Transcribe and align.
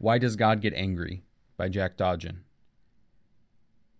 Why 0.00 0.18
Does 0.18 0.36
God 0.36 0.60
Get 0.60 0.74
Angry? 0.74 1.24
by 1.56 1.68
Jack 1.68 1.96
Dodgen. 1.96 2.44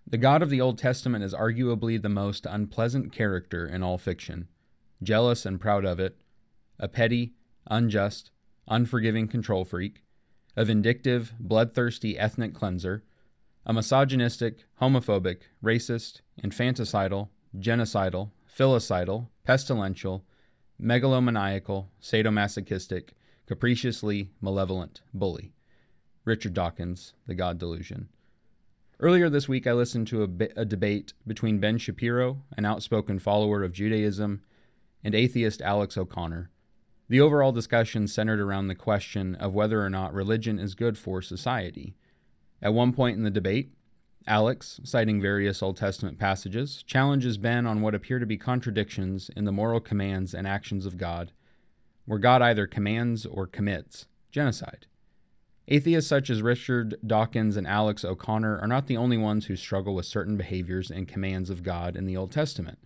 The 0.06 0.16
God 0.16 0.42
of 0.42 0.48
the 0.48 0.60
Old 0.60 0.78
Testament 0.78 1.24
is 1.24 1.34
arguably 1.34 2.00
the 2.00 2.08
most 2.08 2.46
unpleasant 2.48 3.10
character 3.10 3.66
in 3.66 3.82
all 3.82 3.98
fiction, 3.98 4.46
jealous 5.02 5.44
and 5.44 5.60
proud 5.60 5.84
of 5.84 5.98
it, 5.98 6.16
a 6.78 6.86
petty, 6.86 7.34
unjust, 7.68 8.30
unforgiving 8.68 9.26
control 9.26 9.64
freak, 9.64 10.04
a 10.56 10.64
vindictive, 10.64 11.34
bloodthirsty 11.40 12.16
ethnic 12.16 12.54
cleanser, 12.54 13.02
a 13.66 13.72
misogynistic, 13.72 14.66
homophobic, 14.80 15.38
racist, 15.62 16.20
infanticidal, 16.40 17.28
genocidal, 17.58 18.30
filicidal, 18.48 19.26
pestilential, 19.44 20.22
megalomaniacal, 20.80 21.86
sadomasochistic, 22.00 23.08
capriciously 23.48 24.30
malevolent 24.40 25.00
bully. 25.12 25.54
Richard 26.28 26.52
Dawkins, 26.52 27.14
The 27.26 27.34
God 27.34 27.56
Delusion. 27.58 28.08
Earlier 29.00 29.30
this 29.30 29.48
week, 29.48 29.66
I 29.66 29.72
listened 29.72 30.08
to 30.08 30.24
a, 30.24 30.60
a, 30.60 30.64
debate 30.66 31.14
between 31.26 31.58
Ben 31.58 31.78
Shapiro, 31.78 32.42
an 32.54 32.66
outspoken 32.66 33.18
follower 33.18 33.62
of 33.62 33.72
Judaism, 33.72 34.42
and 35.02 35.14
atheist 35.14 35.62
Alex 35.62 35.96
O'Connor. 35.96 36.50
The 37.08 37.20
overall 37.22 37.50
discussion 37.50 38.06
centered 38.06 38.40
around 38.40 38.68
the 38.68 38.74
question 38.74 39.36
of 39.36 39.54
whether 39.54 39.82
or 39.82 39.88
not 39.88 40.12
religion 40.12 40.58
is 40.58 40.74
good 40.74 40.98
for 40.98 41.22
society. 41.22 41.96
At 42.60 42.74
one 42.74 42.92
point 42.92 43.16
in 43.16 43.22
the 43.22 43.30
debate, 43.30 43.72
Alex, 44.26 44.80
citing 44.84 45.22
various 45.22 45.62
Old 45.62 45.78
Testament 45.78 46.18
passages, 46.18 46.82
challenges 46.82 47.38
Ben 47.38 47.66
on 47.66 47.80
what 47.80 47.94
appear 47.94 48.18
to 48.18 48.26
be 48.26 48.36
contradictions 48.36 49.30
in 49.34 49.46
the 49.46 49.52
moral 49.52 49.80
commands 49.80 50.34
and 50.34 50.46
actions 50.46 50.84
of 50.84 50.98
God, 50.98 51.32
where 52.04 52.18
God 52.18 52.42
either 52.42 52.66
commands 52.66 53.24
or 53.24 53.46
commits 53.46 54.06
genocide. 54.30 54.84
Atheists 55.70 56.08
such 56.08 56.30
as 56.30 56.40
Richard 56.40 56.96
Dawkins 57.06 57.58
and 57.58 57.66
Alex 57.66 58.02
O'Connor 58.02 58.58
are 58.58 58.66
not 58.66 58.86
the 58.86 58.96
only 58.96 59.18
ones 59.18 59.46
who 59.46 59.56
struggle 59.56 59.94
with 59.94 60.06
certain 60.06 60.38
behaviors 60.38 60.90
and 60.90 61.06
commands 61.06 61.50
of 61.50 61.62
God 61.62 61.94
in 61.94 62.06
the 62.06 62.16
Old 62.16 62.32
Testament. 62.32 62.78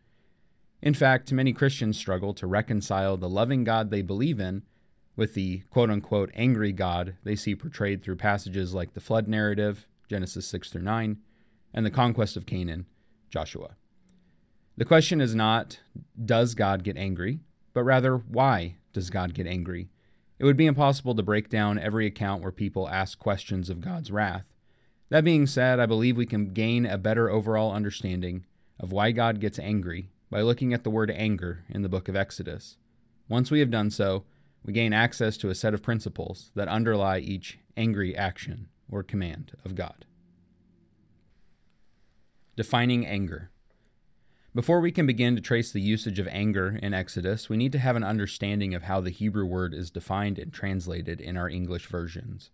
In 0.83 0.93
fact, 0.93 1.33
many 1.33 1.53
Christians 1.53 1.97
struggle 1.97 2.35
to 2.35 2.47
reconcile 2.47 3.17
the 3.17 3.29
loving 3.29 3.63
God 3.63 3.91
they 3.91 4.03
believe 4.03 4.41
in 4.41 4.63
with 5.15 5.35
the 5.35 5.61
quote 5.71 5.91
unquote 5.91 6.33
angry 6.35 6.73
God 6.73 7.15
they 7.23 7.37
see 7.37 7.55
portrayed 7.55 8.03
through 8.03 8.17
passages 8.17 8.75
like 8.75 8.95
the 8.95 9.01
flood 9.01 9.29
narrative, 9.29 9.87
Genesis 10.09 10.47
6 10.49 10.71
through 10.71 10.83
9, 10.83 11.19
and 11.73 11.87
the 11.87 11.91
conquest 11.91 12.37
of 12.37 12.47
Canaan, 12.47 12.87
Joshua. 13.31 13.77
The 14.77 14.85
question 14.85 15.21
is 15.21 15.37
not, 15.37 15.79
does 16.25 16.57
God 16.57 16.83
get 16.83 16.97
angry, 16.97 17.41
but 17.75 17.85
rather, 17.85 18.17
why 18.17 18.79
does 18.93 19.09
God 19.09 19.35
get 19.35 19.47
angry? 19.47 19.89
It 20.43 20.45
would 20.45 20.57
be 20.57 20.67
impossible 20.67 21.15
to 21.15 21.23
break 21.23 21.49
down 21.49 21.79
every 21.79 22.05
account 22.05 22.43
where 22.43 22.51
people 22.51 22.89
ask 22.89 23.17
questions 23.17 23.71
of 23.71 23.81
God's 23.81 24.11
wrath. 24.11 24.49
That 25.09 25.23
being 25.23 25.47
said, 25.47 25.79
I 25.79 25.87
believe 25.87 26.17
we 26.17 26.27
can 26.27 26.53
gain 26.53 26.85
a 26.85 26.99
better 26.99 27.31
overall 27.31 27.73
understanding 27.73 28.45
of 28.81 28.91
why 28.91 29.13
God 29.13 29.39
gets 29.39 29.61
angry 29.61 30.11
by 30.31 30.43
looking 30.43 30.75
at 30.75 30.83
the 30.83 30.91
word 30.91 31.13
anger 31.13 31.63
in 31.69 31.83
the 31.83 31.89
book 31.89 32.09
of 32.09 32.17
Exodus. 32.17 32.77
Once 33.29 33.53
we 33.53 33.61
have 33.61 33.71
done 33.71 33.89
so, 33.89 34.25
we 34.65 34.73
gain 34.73 34.93
access 34.93 35.37
to 35.37 35.49
a 35.49 35.55
set 35.55 35.75
of 35.75 35.83
principles 35.83 36.51
that 36.57 36.67
underlie 36.67 37.21
each 37.21 37.61
angry 37.77 38.17
action 38.17 38.67
or 38.91 39.05
command 39.05 39.53
of 39.65 39.77
God. 39.77 40.07
Defining 42.57 43.07
anger. 43.07 43.52
Before 44.55 44.81
we 44.81 44.93
can 44.93 45.07
begin 45.07 45.35
to 45.35 45.41
trace 45.41 45.73
the 45.73 45.81
usage 45.81 46.19
of 46.19 46.29
anger 46.29 46.79
in 46.83 46.93
Exodus, 46.93 47.49
we 47.49 47.57
need 47.57 47.73
to 47.73 47.79
have 47.79 47.97
an 47.97 48.05
understanding 48.05 48.75
of 48.75 48.83
how 48.83 49.01
the 49.01 49.09
Hebrew 49.09 49.47
word 49.47 49.73
is 49.73 49.91
defined 49.91 50.39
and 50.39 50.53
translated 50.53 51.23
in 51.23 51.39
our 51.39 51.49
English 51.49 51.87
versions. 51.87 52.51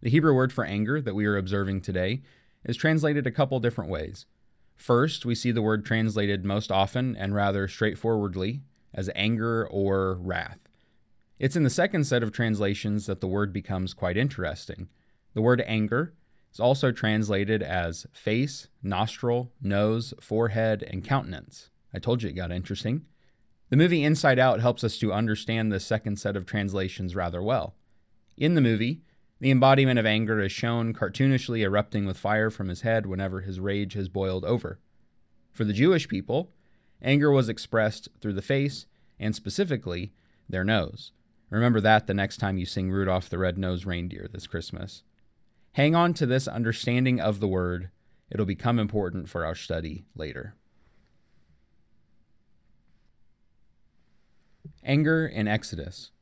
The 0.00 0.10
Hebrew 0.10 0.34
word 0.34 0.52
for 0.52 0.64
anger 0.64 1.00
that 1.00 1.14
we 1.14 1.24
are 1.24 1.36
observing 1.36 1.82
today 1.82 2.22
is 2.64 2.76
translated 2.76 3.28
a 3.28 3.30
couple 3.30 3.60
different 3.60 3.90
ways. 3.90 4.26
First, 4.74 5.24
we 5.24 5.36
see 5.36 5.52
the 5.52 5.62
word 5.62 5.84
translated 5.84 6.44
most 6.44 6.72
often 6.72 7.14
and 7.14 7.32
rather 7.32 7.68
straightforwardly 7.68 8.62
as 8.92 9.08
anger 9.14 9.68
or 9.68 10.14
wrath. 10.14 10.66
It's 11.38 11.54
in 11.54 11.62
the 11.62 11.70
second 11.70 12.08
set 12.08 12.24
of 12.24 12.32
translations 12.32 13.06
that 13.06 13.20
the 13.20 13.28
word 13.28 13.52
becomes 13.52 13.94
quite 13.94 14.16
interesting. 14.16 14.88
The 15.34 15.42
word 15.42 15.62
anger 15.64 16.12
is 16.56 16.60
also 16.60 16.90
translated 16.90 17.62
as 17.62 18.06
face, 18.14 18.68
nostril, 18.82 19.52
nose, 19.60 20.14
forehead, 20.22 20.82
and 20.90 21.04
countenance. 21.04 21.68
I 21.92 21.98
told 21.98 22.22
you 22.22 22.30
it 22.30 22.32
got 22.32 22.50
interesting. 22.50 23.04
The 23.68 23.76
movie 23.76 24.02
Inside 24.02 24.38
Out 24.38 24.60
helps 24.60 24.82
us 24.82 24.96
to 25.00 25.12
understand 25.12 25.70
this 25.70 25.84
second 25.84 26.18
set 26.18 26.34
of 26.34 26.46
translations 26.46 27.14
rather 27.14 27.42
well. 27.42 27.74
In 28.38 28.54
the 28.54 28.62
movie, 28.62 29.02
the 29.38 29.50
embodiment 29.50 29.98
of 29.98 30.06
anger 30.06 30.40
is 30.40 30.50
shown 30.50 30.94
cartoonishly 30.94 31.60
erupting 31.60 32.06
with 32.06 32.16
fire 32.16 32.48
from 32.48 32.70
his 32.70 32.80
head 32.80 33.04
whenever 33.04 33.42
his 33.42 33.60
rage 33.60 33.92
has 33.92 34.08
boiled 34.08 34.46
over. 34.46 34.80
For 35.52 35.64
the 35.64 35.74
Jewish 35.74 36.08
people, 36.08 36.54
anger 37.02 37.30
was 37.30 37.50
expressed 37.50 38.08
through 38.22 38.32
the 38.32 38.40
face 38.40 38.86
and 39.20 39.36
specifically 39.36 40.14
their 40.48 40.64
nose. 40.64 41.12
Remember 41.50 41.82
that 41.82 42.06
the 42.06 42.14
next 42.14 42.38
time 42.38 42.56
you 42.56 42.64
sing 42.64 42.90
Rudolph 42.90 43.28
the 43.28 43.36
Red-Nosed 43.36 43.84
Reindeer 43.84 44.26
this 44.32 44.46
Christmas. 44.46 45.02
Hang 45.76 45.94
on 45.94 46.14
to 46.14 46.24
this 46.24 46.48
understanding 46.48 47.20
of 47.20 47.38
the 47.38 47.46
word. 47.46 47.90
It'll 48.30 48.46
become 48.46 48.78
important 48.78 49.28
for 49.28 49.44
our 49.44 49.54
study 49.54 50.06
later. 50.14 50.54
Anger 54.82 55.26
in 55.26 55.46
Exodus. 55.46 56.12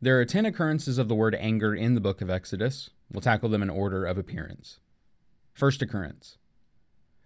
There 0.00 0.18
are 0.18 0.24
10 0.24 0.46
occurrences 0.46 0.98
of 0.98 1.06
the 1.06 1.14
word 1.14 1.36
anger 1.36 1.72
in 1.72 1.94
the 1.94 2.00
book 2.00 2.20
of 2.20 2.28
Exodus. 2.28 2.90
We'll 3.08 3.20
tackle 3.20 3.48
them 3.48 3.62
in 3.62 3.70
order 3.70 4.04
of 4.04 4.18
appearance. 4.18 4.80
First 5.54 5.80
occurrence. 5.80 6.38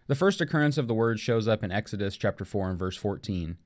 The 0.09 0.15
first 0.15 0.43
occurrence 0.43 0.77
of 0.77 0.89
the 0.89 0.95
word 0.95 1.19
shows 1.19 1.49
up 1.49 1.65
in 1.65 1.73
Exodus 1.73 2.19
chapter 2.19 2.45
4 2.45 2.69
and 2.69 2.79
verse 2.79 2.99
14. 2.99 3.57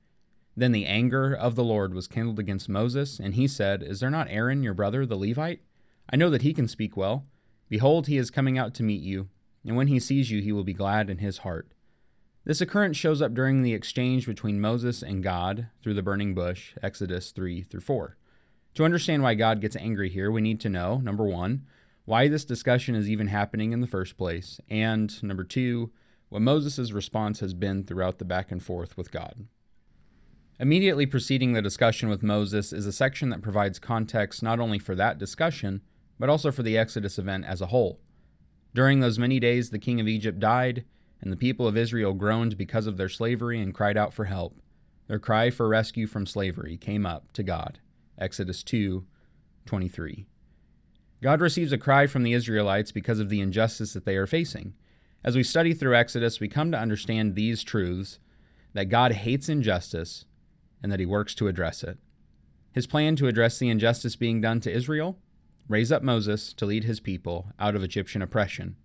Then 0.55 0.71
the 0.71 0.85
anger 0.85 1.33
of 1.33 1.55
the 1.55 1.63
Lord 1.65 1.93
was 1.93 2.07
kindled 2.07 2.39
against 2.39 2.69
Moses, 2.69 3.19
and 3.19 3.35
he 3.35 3.49
said, 3.49 3.83
Is 3.83 3.99
there 3.99 4.09
not 4.09 4.29
Aaron 4.29 4.63
your 4.63 4.73
brother, 4.73 5.05
the 5.05 5.17
Levite? 5.17 5.59
I 6.09 6.15
know 6.15 6.29
that 6.29 6.43
he 6.43 6.53
can 6.53 6.69
speak 6.69 6.95
well. 6.95 7.25
Behold, 7.71 8.07
he 8.07 8.17
is 8.17 8.29
coming 8.29 8.57
out 8.57 8.73
to 8.73 8.83
meet 8.83 9.01
you, 9.01 9.29
and 9.65 9.77
when 9.77 9.87
he 9.87 9.97
sees 9.97 10.29
you, 10.29 10.41
he 10.41 10.51
will 10.51 10.65
be 10.65 10.73
glad 10.73 11.09
in 11.09 11.19
his 11.19 11.37
heart. 11.37 11.71
This 12.43 12.59
occurrence 12.59 12.97
shows 12.97 13.21
up 13.21 13.33
during 13.33 13.61
the 13.61 13.73
exchange 13.73 14.25
between 14.25 14.59
Moses 14.59 15.01
and 15.01 15.23
God 15.23 15.67
through 15.81 15.93
the 15.93 16.03
burning 16.03 16.35
bush, 16.35 16.73
Exodus 16.83 17.31
3 17.31 17.61
through 17.61 17.79
4. 17.79 18.17
To 18.73 18.83
understand 18.83 19.23
why 19.23 19.35
God 19.35 19.61
gets 19.61 19.77
angry 19.77 20.09
here, 20.09 20.29
we 20.29 20.41
need 20.41 20.59
to 20.59 20.69
know 20.69 20.97
number 20.97 21.23
one, 21.23 21.65
why 22.03 22.27
this 22.27 22.43
discussion 22.43 22.93
is 22.93 23.09
even 23.09 23.27
happening 23.27 23.71
in 23.71 23.79
the 23.79 23.87
first 23.87 24.17
place, 24.17 24.59
and 24.69 25.23
number 25.23 25.45
two, 25.45 25.91
what 26.27 26.41
Moses' 26.41 26.91
response 26.91 27.39
has 27.39 27.53
been 27.53 27.85
throughout 27.85 28.19
the 28.19 28.25
back 28.25 28.51
and 28.51 28.61
forth 28.61 28.97
with 28.97 29.11
God. 29.11 29.47
Immediately 30.59 31.05
preceding 31.05 31.53
the 31.53 31.61
discussion 31.61 32.09
with 32.09 32.21
Moses 32.21 32.73
is 32.73 32.85
a 32.85 32.91
section 32.91 33.29
that 33.29 33.41
provides 33.41 33.79
context 33.79 34.43
not 34.43 34.59
only 34.59 34.77
for 34.77 34.93
that 34.95 35.17
discussion, 35.17 35.79
but 36.21 36.29
also 36.29 36.51
for 36.51 36.61
the 36.61 36.77
Exodus 36.77 37.17
event 37.17 37.45
as 37.45 37.61
a 37.61 37.65
whole. 37.65 37.99
During 38.75 38.99
those 38.99 39.17
many 39.17 39.39
days, 39.39 39.71
the 39.71 39.79
king 39.79 39.99
of 39.99 40.07
Egypt 40.07 40.39
died, 40.39 40.85
and 41.19 41.31
the 41.31 41.37
people 41.37 41.67
of 41.67 41.75
Israel 41.75 42.13
groaned 42.13 42.59
because 42.59 42.85
of 42.85 42.95
their 42.95 43.09
slavery 43.09 43.59
and 43.59 43.73
cried 43.73 43.97
out 43.97 44.13
for 44.13 44.25
help. 44.25 44.61
Their 45.07 45.17
cry 45.17 45.49
for 45.49 45.67
rescue 45.67 46.05
from 46.05 46.27
slavery 46.27 46.77
came 46.77 47.07
up 47.07 47.33
to 47.33 47.41
God. 47.41 47.79
Exodus 48.19 48.61
2 48.61 49.03
23. 49.65 50.27
God 51.23 51.41
receives 51.41 51.71
a 51.71 51.77
cry 51.79 52.05
from 52.05 52.21
the 52.21 52.33
Israelites 52.33 52.91
because 52.91 53.19
of 53.19 53.29
the 53.29 53.41
injustice 53.41 53.93
that 53.93 54.05
they 54.05 54.15
are 54.15 54.27
facing. 54.27 54.75
As 55.23 55.35
we 55.35 55.41
study 55.41 55.73
through 55.73 55.95
Exodus, 55.95 56.39
we 56.39 56.47
come 56.47 56.71
to 56.71 56.79
understand 56.79 57.33
these 57.33 57.63
truths 57.63 58.19
that 58.73 58.89
God 58.89 59.11
hates 59.11 59.49
injustice 59.49 60.25
and 60.83 60.91
that 60.91 60.99
he 60.99 61.05
works 61.07 61.33
to 61.35 61.47
address 61.47 61.83
it. 61.83 61.97
His 62.71 62.85
plan 62.85 63.15
to 63.15 63.27
address 63.27 63.57
the 63.57 63.69
injustice 63.69 64.15
being 64.15 64.39
done 64.39 64.59
to 64.61 64.71
Israel? 64.71 65.17
Raise 65.71 65.89
up 65.89 66.03
Moses 66.03 66.51
to 66.55 66.65
lead 66.65 66.83
his 66.83 66.99
people 66.99 67.53
out 67.57 67.77
of 67.77 67.83
Egyptian 67.83 68.21
oppression. 68.21 68.75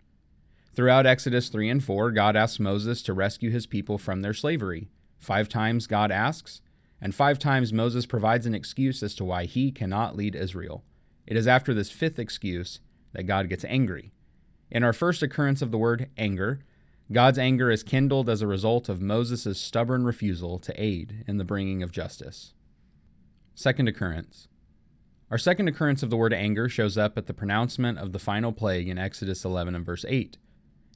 Throughout 0.73 1.05
Exodus 1.05 1.49
3 1.49 1.69
and 1.69 1.83
4, 1.83 2.13
God 2.13 2.37
asks 2.37 2.61
Moses 2.61 3.03
to 3.03 3.13
rescue 3.13 3.51
his 3.51 3.67
people 3.67 3.99
from 3.99 4.21
their 4.21 4.33
slavery. 4.33 4.87
Five 5.19 5.49
times 5.49 5.89
God 5.89 6.13
asks, 6.13 6.61
and 7.01 7.13
five 7.13 7.41
times 7.41 7.73
Moses 7.73 8.07
provides 8.07 8.47
an 8.47 8.55
excuse 8.55 9.03
as 9.03 9.17
to 9.17 9.25
why 9.25 9.47
he 9.47 9.73
cannot 9.73 10.15
lead 10.15 10.37
Israel. 10.37 10.85
It 11.27 11.37
is 11.37 11.49
after 11.49 11.75
this 11.75 11.91
fifth 11.91 12.21
excuse 12.21 12.79
that 13.15 13.25
God 13.25 13.49
gets 13.49 13.65
angry. 13.65 14.13
In 14.71 14.85
our 14.85 14.93
first 14.93 15.25
occurrence 15.25 15.63
of 15.63 15.73
the 15.73 15.79
word 15.79 16.09
anger, 16.17 16.61
God's 17.11 17.37
anger 17.41 17.69
is 17.69 17.83
kindled 17.83 18.31
as 18.31 18.43
a 18.43 18.47
result 18.47 18.89
of 18.89 19.03
Moses' 19.03 19.61
stubborn 19.61 20.05
refusal 20.05 20.61
to 20.61 20.81
aid 20.81 21.25
in 21.27 21.39
the 21.39 21.45
bringing 21.45 21.83
of 21.83 21.91
justice. 21.91 22.53
Second 23.57 23.89
occurrence. 23.89 24.47
Our 25.31 25.39
second 25.39 25.69
occurrence 25.69 26.03
of 26.03 26.11
the 26.11 26.17
word 26.17 26.33
anger 26.33 26.69
shows 26.69 26.97
up 26.97 27.19
at 27.19 27.27
the 27.27 27.35
pronouncement 27.35 27.99
of 27.99 28.13
the 28.13 28.19
final 28.19 28.53
plague 28.53 28.89
in 28.89 28.99
Exodus 28.99 29.45
11 29.45 29.75
and 29.75 29.85
verse 29.85 30.05
8. 30.09 30.39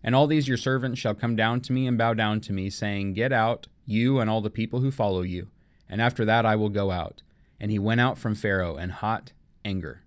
And 0.02 0.14
all 0.14 0.26
these 0.26 0.48
your 0.48 0.56
servants 0.56 1.00
shall 1.00 1.14
come 1.14 1.36
down 1.36 1.60
to 1.62 1.72
me 1.72 1.86
and 1.86 1.98
bow 1.98 2.14
down 2.14 2.40
to 2.42 2.52
me, 2.52 2.70
saying, 2.70 3.14
Get 3.14 3.32
out, 3.32 3.66
you 3.86 4.20
and 4.20 4.30
all 4.30 4.40
the 4.40 4.50
people 4.50 4.80
who 4.80 4.90
follow 4.90 5.22
you 5.22 5.48
and 5.90 6.00
after 6.00 6.24
that 6.24 6.46
I 6.46 6.56
will 6.56 6.68
go 6.68 6.92
out. 6.92 7.22
And 7.58 7.70
he 7.70 7.78
went 7.78 8.00
out 8.00 8.16
from 8.16 8.34
Pharaoh 8.34 8.76
in 8.76 8.90
hot 8.90 9.32
anger. 9.64 10.02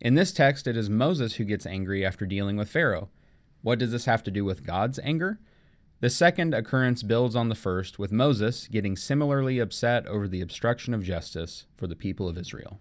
In 0.00 0.14
this 0.14 0.30
text, 0.30 0.66
it 0.66 0.76
is 0.76 0.88
Moses 0.88 1.34
who 1.34 1.44
gets 1.44 1.66
angry 1.66 2.04
after 2.04 2.26
dealing 2.26 2.56
with 2.56 2.70
Pharaoh. 2.70 3.08
What 3.62 3.78
does 3.78 3.90
this 3.90 4.04
have 4.04 4.22
to 4.24 4.30
do 4.30 4.44
with 4.44 4.64
God's 4.64 4.98
anger? 5.00 5.40
The 6.00 6.10
second 6.10 6.54
occurrence 6.54 7.02
builds 7.02 7.36
on 7.36 7.48
the 7.48 7.54
first, 7.54 7.98
with 7.98 8.12
Moses 8.12 8.68
getting 8.68 8.96
similarly 8.96 9.58
upset 9.58 10.06
over 10.06 10.28
the 10.28 10.40
obstruction 10.40 10.94
of 10.94 11.02
justice 11.02 11.66
for 11.76 11.86
the 11.86 11.96
people 11.96 12.28
of 12.28 12.38
Israel. 12.38 12.78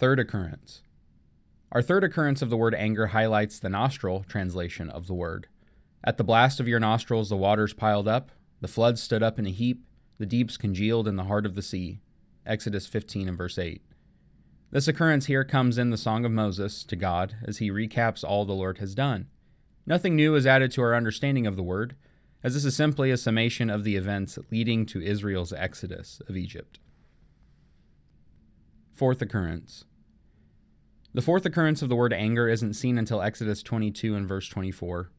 Third 0.00 0.18
occurrence. 0.18 0.80
Our 1.72 1.82
third 1.82 2.04
occurrence 2.04 2.40
of 2.40 2.48
the 2.48 2.56
word 2.56 2.74
anger 2.74 3.08
highlights 3.08 3.58
the 3.58 3.68
nostril 3.68 4.24
translation 4.26 4.88
of 4.88 5.06
the 5.06 5.12
word. 5.12 5.46
At 6.02 6.16
the 6.16 6.24
blast 6.24 6.58
of 6.58 6.66
your 6.66 6.80
nostrils, 6.80 7.28
the 7.28 7.36
waters 7.36 7.74
piled 7.74 8.08
up, 8.08 8.30
the 8.62 8.66
floods 8.66 9.02
stood 9.02 9.22
up 9.22 9.38
in 9.38 9.44
a 9.44 9.50
heap, 9.50 9.84
the 10.16 10.24
deeps 10.24 10.56
congealed 10.56 11.06
in 11.06 11.16
the 11.16 11.24
heart 11.24 11.44
of 11.44 11.54
the 11.54 11.60
sea. 11.60 12.00
Exodus 12.46 12.86
15 12.86 13.28
and 13.28 13.36
verse 13.36 13.58
8. 13.58 13.82
This 14.70 14.88
occurrence 14.88 15.26
here 15.26 15.44
comes 15.44 15.76
in 15.76 15.90
the 15.90 15.98
Song 15.98 16.24
of 16.24 16.32
Moses 16.32 16.82
to 16.84 16.96
God 16.96 17.36
as 17.44 17.58
he 17.58 17.70
recaps 17.70 18.24
all 18.24 18.46
the 18.46 18.54
Lord 18.54 18.78
has 18.78 18.94
done. 18.94 19.26
Nothing 19.84 20.16
new 20.16 20.34
is 20.34 20.46
added 20.46 20.72
to 20.72 20.82
our 20.82 20.94
understanding 20.94 21.46
of 21.46 21.56
the 21.56 21.62
word, 21.62 21.94
as 22.42 22.54
this 22.54 22.64
is 22.64 22.74
simply 22.74 23.10
a 23.10 23.18
summation 23.18 23.68
of 23.68 23.84
the 23.84 23.96
events 23.96 24.38
leading 24.50 24.86
to 24.86 25.02
Israel's 25.02 25.52
exodus 25.52 26.22
of 26.26 26.38
Egypt. 26.38 26.78
Fourth 28.94 29.20
occurrence. 29.20 29.84
The 31.12 31.22
fourth 31.22 31.44
occurrence 31.44 31.82
of 31.82 31.88
the 31.88 31.96
word 31.96 32.12
anger 32.12 32.48
isn't 32.48 32.74
seen 32.74 32.96
until 32.96 33.20
Exodus 33.20 33.64
22 33.64 34.14
and 34.14 34.28
verse 34.28 34.48
24. 34.48 35.10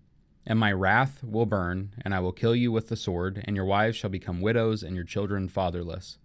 And 0.45 0.57
my 0.57 0.71
wrath 0.71 1.21
will 1.21 1.45
burn, 1.45 1.93
and 2.01 2.15
I 2.15 2.21
will 2.21 2.31
kill 2.31 2.55
you 2.55 2.71
with 2.71 2.87
the 2.87 2.95
sword, 2.95 3.43
and 3.43 3.57
your 3.57 3.65
wives 3.65 3.97
shall 3.97 4.09
become 4.09 4.39
widows, 4.39 4.83
and 4.83 4.95
your 4.95 5.03
children 5.03 5.49
fatherless. 5.49 6.17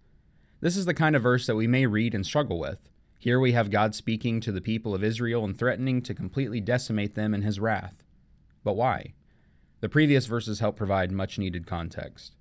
This 0.61 0.77
is 0.77 0.85
the 0.85 0.93
kind 0.93 1.17
of 1.17 1.21
verse 1.21 1.45
that 1.47 1.57
we 1.57 1.67
may 1.67 1.85
read 1.85 2.15
and 2.15 2.25
struggle 2.25 2.57
with. 2.57 2.89
Here 3.19 3.41
we 3.41 3.51
have 3.51 3.69
God 3.69 3.93
speaking 3.93 4.39
to 4.39 4.53
the 4.53 4.61
people 4.61 4.95
of 4.95 5.03
Israel 5.03 5.43
and 5.43 5.57
threatening 5.57 6.01
to 6.03 6.15
completely 6.15 6.61
decimate 6.61 7.15
them 7.15 7.33
in 7.33 7.41
his 7.41 7.59
wrath. 7.59 8.03
But 8.63 8.77
why? 8.77 9.15
The 9.81 9.89
previous 9.89 10.27
verses 10.27 10.61
help 10.61 10.77
provide 10.77 11.11
much 11.11 11.37
needed 11.37 11.67
context. 11.67 12.35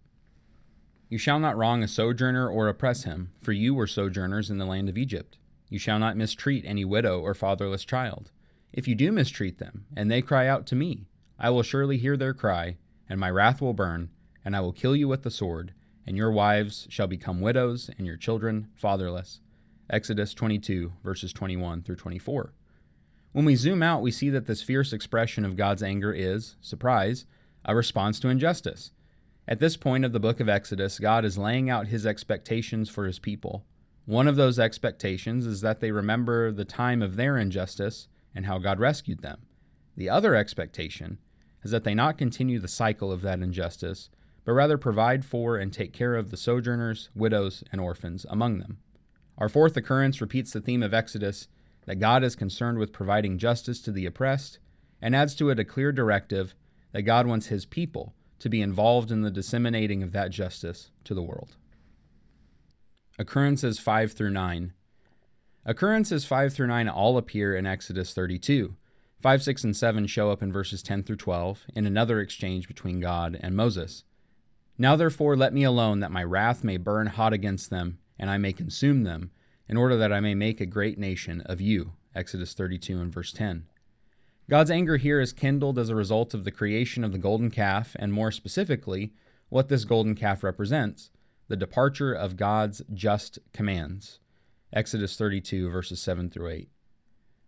You 1.08 1.18
shall 1.18 1.40
not 1.40 1.56
wrong 1.56 1.82
a 1.82 1.88
sojourner 1.88 2.48
or 2.48 2.68
oppress 2.68 3.02
him, 3.02 3.32
for 3.42 3.52
you 3.52 3.74
were 3.74 3.88
sojourners 3.88 4.48
in 4.48 4.58
the 4.58 4.64
land 4.64 4.88
of 4.88 4.96
Egypt. 4.96 5.38
You 5.68 5.78
shall 5.78 5.98
not 5.98 6.16
mistreat 6.16 6.64
any 6.66 6.84
widow 6.84 7.20
or 7.20 7.34
fatherless 7.34 7.84
child. 7.84 8.30
If 8.72 8.86
you 8.86 8.94
do 8.94 9.10
mistreat 9.10 9.58
them, 9.58 9.86
and 9.96 10.10
they 10.10 10.22
cry 10.22 10.46
out 10.46 10.66
to 10.66 10.76
me, 10.76 11.06
I 11.38 11.50
will 11.50 11.62
surely 11.62 11.98
hear 11.98 12.16
their 12.16 12.34
cry, 12.34 12.76
and 13.08 13.18
my 13.18 13.30
wrath 13.30 13.60
will 13.60 13.74
burn, 13.74 14.10
and 14.44 14.54
I 14.54 14.60
will 14.60 14.72
kill 14.72 14.94
you 14.94 15.08
with 15.08 15.22
the 15.22 15.30
sword, 15.30 15.72
and 16.06 16.16
your 16.16 16.30
wives 16.30 16.86
shall 16.88 17.06
become 17.06 17.40
widows, 17.40 17.90
and 17.98 18.06
your 18.06 18.16
children 18.16 18.68
fatherless. 18.74 19.40
Exodus 19.90 20.34
22, 20.34 20.92
verses 21.02 21.32
21 21.32 21.82
through 21.82 21.96
24. 21.96 22.52
When 23.32 23.44
we 23.44 23.56
zoom 23.56 23.82
out, 23.82 24.02
we 24.02 24.10
see 24.10 24.30
that 24.30 24.46
this 24.46 24.62
fierce 24.62 24.92
expression 24.92 25.44
of 25.44 25.56
God's 25.56 25.82
anger 25.82 26.12
is, 26.12 26.56
surprise, 26.60 27.26
a 27.64 27.74
response 27.74 28.18
to 28.20 28.28
injustice. 28.28 28.92
At 29.48 29.60
this 29.60 29.76
point 29.76 30.04
of 30.04 30.12
the 30.12 30.20
book 30.20 30.40
of 30.40 30.48
Exodus, 30.48 30.98
God 30.98 31.24
is 31.24 31.38
laying 31.38 31.68
out 31.68 31.88
his 31.88 32.06
expectations 32.06 32.88
for 32.88 33.06
his 33.06 33.18
people. 33.18 33.64
One 34.06 34.28
of 34.28 34.36
those 34.36 34.60
expectations 34.60 35.46
is 35.46 35.62
that 35.62 35.80
they 35.80 35.90
remember 35.90 36.52
the 36.52 36.64
time 36.64 37.02
of 37.02 37.16
their 37.16 37.36
injustice 37.36 38.06
and 38.36 38.46
how 38.46 38.58
God 38.58 38.78
rescued 38.78 39.20
them. 39.20 39.40
The 39.96 40.08
other 40.08 40.36
expectation 40.36 41.18
is 41.64 41.72
that 41.72 41.82
they 41.82 41.94
not 41.94 42.16
continue 42.16 42.60
the 42.60 42.68
cycle 42.68 43.10
of 43.10 43.22
that 43.22 43.40
injustice, 43.40 44.08
but 44.44 44.52
rather 44.52 44.78
provide 44.78 45.24
for 45.24 45.56
and 45.56 45.72
take 45.72 45.92
care 45.92 46.14
of 46.14 46.30
the 46.30 46.36
sojourners, 46.36 47.10
widows, 47.16 47.64
and 47.72 47.80
orphans 47.80 48.24
among 48.30 48.60
them. 48.60 48.78
Our 49.38 49.48
fourth 49.48 49.76
occurrence 49.76 50.20
repeats 50.20 50.52
the 50.52 50.60
theme 50.60 50.84
of 50.84 50.94
Exodus 50.94 51.48
that 51.86 51.96
God 51.96 52.22
is 52.22 52.36
concerned 52.36 52.78
with 52.78 52.92
providing 52.92 53.38
justice 53.38 53.80
to 53.82 53.90
the 53.90 54.06
oppressed 54.06 54.60
and 55.02 55.16
adds 55.16 55.34
to 55.34 55.50
it 55.50 55.58
a 55.58 55.64
clear 55.64 55.90
directive 55.90 56.54
that 56.92 57.02
God 57.02 57.26
wants 57.26 57.46
his 57.46 57.66
people 57.66 58.14
to 58.38 58.48
be 58.48 58.62
involved 58.62 59.10
in 59.10 59.22
the 59.22 59.30
disseminating 59.32 60.04
of 60.04 60.12
that 60.12 60.30
justice 60.30 60.92
to 61.02 61.12
the 61.12 61.22
world. 61.22 61.56
Occurrences 63.18 63.78
5 63.78 64.12
through 64.12 64.30
9. 64.30 64.74
Occurrences 65.64 66.26
5 66.26 66.52
through 66.52 66.66
9 66.66 66.86
all 66.86 67.16
appear 67.16 67.56
in 67.56 67.64
Exodus 67.64 68.12
32. 68.12 68.76
5, 69.22 69.42
6, 69.42 69.64
and 69.64 69.74
7 69.74 70.06
show 70.06 70.30
up 70.30 70.42
in 70.42 70.52
verses 70.52 70.82
10 70.82 71.02
through 71.02 71.16
12 71.16 71.64
in 71.74 71.86
another 71.86 72.20
exchange 72.20 72.68
between 72.68 73.00
God 73.00 73.38
and 73.40 73.56
Moses. 73.56 74.04
Now 74.76 74.96
therefore 74.96 75.34
let 75.34 75.54
me 75.54 75.64
alone 75.64 76.00
that 76.00 76.12
my 76.12 76.22
wrath 76.22 76.62
may 76.62 76.76
burn 76.76 77.06
hot 77.06 77.32
against 77.32 77.70
them 77.70 78.00
and 78.18 78.28
I 78.28 78.36
may 78.36 78.52
consume 78.52 79.04
them, 79.04 79.30
in 79.66 79.78
order 79.78 79.96
that 79.96 80.12
I 80.12 80.20
may 80.20 80.34
make 80.34 80.60
a 80.60 80.66
great 80.66 80.98
nation 80.98 81.40
of 81.46 81.58
you. 81.58 81.92
Exodus 82.14 82.52
32 82.52 83.00
and 83.00 83.12
verse 83.12 83.32
10. 83.32 83.64
God's 84.48 84.70
anger 84.70 84.98
here 84.98 85.20
is 85.20 85.32
kindled 85.32 85.78
as 85.78 85.88
a 85.88 85.94
result 85.94 86.34
of 86.34 86.44
the 86.44 86.50
creation 86.50 87.02
of 87.02 87.12
the 87.12 87.18
golden 87.18 87.50
calf, 87.50 87.96
and 87.98 88.12
more 88.12 88.30
specifically, 88.30 89.12
what 89.48 89.68
this 89.68 89.84
golden 89.84 90.14
calf 90.14 90.44
represents 90.44 91.10
the 91.48 91.56
departure 91.56 92.12
of 92.12 92.36
God's 92.36 92.82
just 92.92 93.38
commands. 93.52 94.18
Exodus 94.72 95.16
32, 95.16 95.70
verses 95.70 96.00
7 96.00 96.28
through 96.30 96.50
8. 96.50 96.68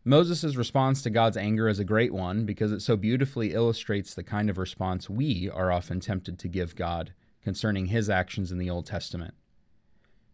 Moses' 0.04 0.56
response 0.56 1.02
to 1.02 1.10
God's 1.10 1.36
anger 1.36 1.68
is 1.68 1.78
a 1.78 1.84
great 1.84 2.14
one 2.14 2.46
because 2.46 2.72
it 2.72 2.80
so 2.80 2.96
beautifully 2.96 3.52
illustrates 3.52 4.14
the 4.14 4.22
kind 4.22 4.48
of 4.48 4.56
response 4.56 5.10
we 5.10 5.50
are 5.50 5.72
often 5.72 6.00
tempted 6.00 6.38
to 6.38 6.48
give 6.48 6.76
God 6.76 7.12
concerning 7.42 7.86
his 7.86 8.08
actions 8.08 8.52
in 8.52 8.58
the 8.58 8.70
Old 8.70 8.86
Testament. 8.86 9.34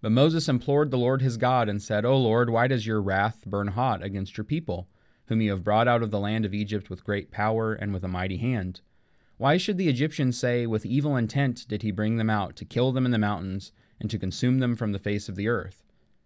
But 0.00 0.12
Moses 0.12 0.48
implored 0.48 0.90
the 0.90 0.98
Lord 0.98 1.22
his 1.22 1.38
God 1.38 1.68
and 1.68 1.82
said, 1.82 2.04
O 2.04 2.16
Lord, 2.16 2.50
why 2.50 2.68
does 2.68 2.86
your 2.86 3.00
wrath 3.00 3.46
burn 3.46 3.68
hot 3.68 4.02
against 4.02 4.36
your 4.36 4.44
people, 4.44 4.86
whom 5.26 5.40
you 5.40 5.50
have 5.50 5.64
brought 5.64 5.88
out 5.88 6.02
of 6.02 6.10
the 6.10 6.20
land 6.20 6.44
of 6.44 6.52
Egypt 6.52 6.90
with 6.90 7.04
great 7.04 7.30
power 7.30 7.72
and 7.72 7.94
with 7.94 8.04
a 8.04 8.08
mighty 8.08 8.36
hand? 8.36 8.82
Why 9.36 9.56
should 9.56 9.78
the 9.78 9.88
Egyptians 9.88 10.38
say, 10.38 10.66
With 10.66 10.86
evil 10.86 11.16
intent 11.16 11.66
did 11.68 11.82
he 11.82 11.90
bring 11.90 12.16
them 12.16 12.30
out, 12.30 12.54
to 12.56 12.64
kill 12.64 12.92
them 12.92 13.04
in 13.04 13.10
the 13.10 13.18
mountains, 13.18 13.72
and 14.00 14.08
to 14.10 14.18
consume 14.18 14.60
them 14.60 14.76
from 14.76 14.92
the 14.92 14.98
face 14.98 15.28
of 15.28 15.36
the 15.36 15.48
earth? 15.48 15.82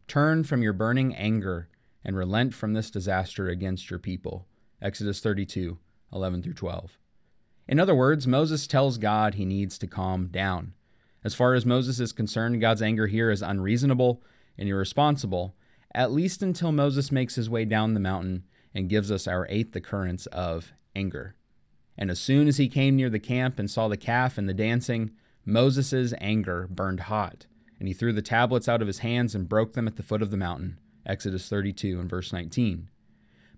Turn 0.07 0.45
from 0.45 0.63
your 0.63 0.73
burning 0.73 1.15
anger, 1.15 1.69
and 2.05 2.17
relent 2.17 2.55
from 2.55 2.75
this 2.75 2.91
disaster 2.91 3.49
against 3.49 3.91
your 3.91 3.99
people. 3.99 4.47
Exodus 4.81 5.21
32, 5.21 5.79
11 6.13 6.43
through 6.43 6.55
12. 6.55 6.99
In 7.67 7.81
other 7.81 7.95
words, 7.95 8.27
Moses 8.27 8.67
tells 8.67 8.99
God 8.99 9.35
he 9.35 9.45
needs 9.45 9.79
to 9.79 9.87
calm 9.87 10.29
down. 10.29 10.75
As 11.25 11.35
far 11.35 11.55
as 11.55 11.67
Moses 11.67 12.01
is 12.01 12.13
concerned, 12.13 12.61
God's 12.61 12.83
anger 12.83 13.07
here 13.07 13.31
is 13.31 13.43
unreasonable 13.43 14.23
and 14.57 14.69
irresponsible, 14.69 15.55
at 15.95 16.13
least 16.13 16.43
until 16.43 16.73
Moses 16.73 17.11
makes 17.11 17.35
his 17.35 17.51
way 17.51 17.65
down 17.65 17.95
the 17.95 18.01
mountain 18.01 18.45
and 18.75 18.89
gives 18.89 19.11
us 19.11 19.27
our 19.27 19.47
eighth 19.51 19.75
occurrence 19.75 20.27
of 20.27 20.73
anger. 20.95 21.35
And 21.99 22.13
as 22.13 22.21
soon 22.21 22.47
as 22.47 22.59
he 22.59 22.69
came 22.69 22.95
near 22.95 23.11
the 23.11 23.19
camp 23.19 23.59
and 23.59 23.69
saw 23.69 23.89
the 23.89 23.97
calf 23.97 24.39
and 24.39 24.49
the 24.49 24.55
dancing, 24.55 25.11
Moses' 25.45 26.15
anger 26.21 26.69
burned 26.71 27.01
hot, 27.01 27.47
and 27.81 27.89
he 27.89 27.95
threw 27.95 28.13
the 28.13 28.23
tablets 28.23 28.69
out 28.69 28.81
of 28.81 28.87
his 28.87 29.01
hands 29.01 29.35
and 29.35 29.49
broke 29.49 29.73
them 29.73 29.89
at 29.89 29.97
the 29.97 30.03
foot 30.05 30.23
of 30.23 30.31
the 30.31 30.37
mountain. 30.37 30.79
Exodus 31.05 31.49
32 31.49 31.99
and 31.99 32.09
verse 32.09 32.33
19. 32.33 32.89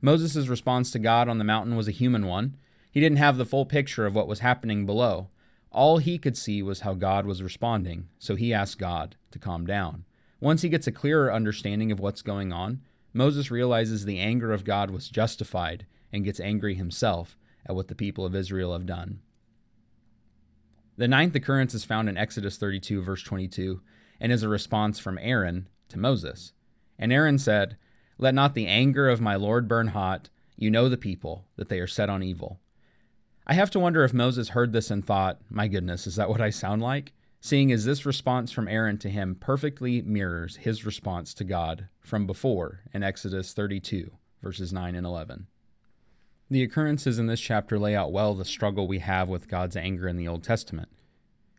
Moses' 0.01 0.49
response 0.49 0.91
to 0.91 0.99
God 0.99 1.29
on 1.29 1.37
the 1.37 1.45
mountain 1.45 1.77
was 1.77 1.87
a 1.87 1.93
human 1.93 2.27
one. 2.27 2.57
He 2.91 3.01
didn't 3.01 3.19
have 3.19 3.37
the 3.37 3.45
full 3.45 3.67
picture 3.67 4.07
of 4.07 4.15
what 4.15 4.29
was 4.29 4.41
happening 4.41 4.87
below. 4.87 5.29
All 5.71 5.99
he 5.99 6.17
could 6.17 6.37
see 6.37 6.63
was 6.63 6.81
how 6.81 6.95
God 6.95 7.27
was 7.27 7.43
responding, 7.43 8.09
so 8.19 8.37
he 8.37 8.55
asked 8.55 8.79
God 8.79 9.17
to 9.33 9.39
calm 9.39 9.67
down. 9.67 10.05
Once 10.41 10.63
he 10.63 10.71
gets 10.71 10.87
a 10.87 10.93
clearer 10.93 11.31
understanding 11.31 11.93
of 11.93 12.01
what's 12.01 12.23
going 12.23 12.53
on, 12.53 12.81
Moses 13.13 13.51
realizes 13.51 14.05
the 14.05 14.19
anger 14.19 14.53
of 14.53 14.65
God 14.65 14.91
was 14.91 15.11
justified 15.11 15.85
and 16.13 16.25
gets 16.25 16.41
angry 16.41 16.75
himself 16.75 17.37
at 17.67 17.75
what 17.75 17.89
the 17.89 17.95
people 17.95 18.25
of 18.25 18.35
Israel 18.35 18.73
have 18.73 18.87
done. 18.87 19.21
The 20.97 21.09
ninth 21.09 21.35
occurrence 21.35 21.73
is 21.75 21.85
found 21.85 22.09
in 22.09 22.17
Exodus 22.17 22.57
32, 22.57 23.03
verse 23.03 23.23
22, 23.23 23.81
and 24.21 24.31
is 24.31 24.43
a 24.43 24.49
response 24.49 24.99
from 24.99 25.19
Aaron 25.19 25.69
to 25.89 25.99
Moses. 25.99 26.53
And 26.99 27.13
Aaron 27.13 27.39
said, 27.39 27.77
Let 28.19 28.35
not 28.35 28.55
the 28.55 28.67
anger 28.67 29.09
of 29.09 29.21
my 29.21 29.35
Lord 29.37 29.67
burn 29.67 29.89
hot. 29.89 30.29
You 30.57 30.71
know 30.71 30.91
the 30.91 30.99
people, 30.99 31.47
that 31.57 31.71
they 31.71 31.81
are 31.81 31.87
set 31.87 32.11
on 32.11 32.23
evil. 32.23 32.61
I 33.47 33.55
have 33.55 33.71
to 33.71 33.81
wonder 33.81 34.05
if 34.05 34.13
Moses 34.13 34.51
heard 34.51 34.73
this 34.73 34.91
and 34.91 35.05
thought, 35.05 35.41
my 35.49 35.67
goodness, 35.69 36.07
is 36.07 36.17
that 36.17 36.29
what 36.29 36.41
I 36.41 36.51
sound 36.51 36.83
like? 36.83 37.15
Seeing 37.41 37.73
as 37.73 37.87
this 37.87 38.05
response 38.05 38.53
from 38.53 38.69
Aaron 38.69 38.99
to 38.99 39.09
him 39.09 39.35
perfectly 39.35 40.03
mirrors 40.03 40.57
his 40.57 40.85
response 40.85 41.33
to 41.35 41.45
God 41.45 41.89
from 42.01 42.27
before 42.27 42.81
in 42.93 43.03
Exodus 43.03 43.55
32, 43.55 44.11
verses 44.43 44.73
9 44.73 44.95
and 44.95 45.07
11. 45.07 45.47
The 46.51 46.65
occurrences 46.65 47.21
in 47.21 47.29
this 47.29 47.41
chapter 47.41 47.79
lay 47.79 47.95
out 47.95 48.11
well 48.11 48.35
the 48.35 48.45
struggle 48.45 48.89
we 48.89 48.99
have 48.99 49.29
with 49.29 49.47
God's 49.47 49.77
anger 49.77 50.09
in 50.09 50.17
the 50.17 50.27
Old 50.27 50.43
Testament. 50.43 50.89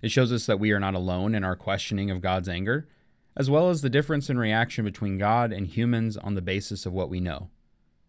It 0.01 0.12
shows 0.12 0.33
us 0.33 0.45
that 0.48 0.60
we 0.60 0.71
are 0.71 0.81
not 0.81 0.95
alone 0.95 1.33
in 1.33 1.45
our 1.45 1.55
questioning 1.55 2.12
of 2.12 2.19
God's 2.19 2.50
anger, 2.50 2.89
as 3.38 3.50
well 3.50 3.69
as 3.69 3.81
the 3.81 3.89
difference 3.89 4.29
in 4.29 4.38
reaction 4.38 4.83
between 4.83 5.17
God 5.17 5.53
and 5.53 5.65
humans 5.65 6.17
on 6.17 6.36
the 6.36 6.41
basis 6.41 6.86
of 6.86 6.91
what 6.91 7.10
we 7.10 7.21
know. 7.21 7.50